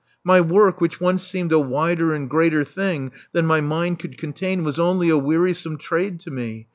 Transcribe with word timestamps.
My 0.23 0.41
work, 0.41 0.81
which 0.81 0.99
once 0.99 1.21
seemed 1.21 1.51
a 1.51 1.59
wider 1.59 2.11
and 2.11 2.27
greater 2.27 2.63
thing 2.63 3.11
than 3.33 3.45
my 3.45 3.61
mind 3.61 3.99
could 3.99 4.17
contain, 4.17 4.63
was 4.63 4.79
only 4.79 5.09
a 5.09 5.15
wearisome 5.19 5.77
trade 5.77 6.19
to 6.21 6.31
me. 6.31 6.65